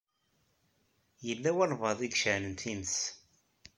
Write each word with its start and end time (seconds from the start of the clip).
Yella 1.27 1.51
walebɛaḍ 1.55 1.99
i 2.01 2.07
iceɛlen 2.09 2.53
times. 2.61 2.97